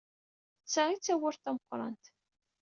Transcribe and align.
D 0.65 0.67
ta 0.73 0.81
ay 0.87 0.95
d 0.97 1.01
tawwurt 1.05 1.41
tameqrant. 1.43 2.05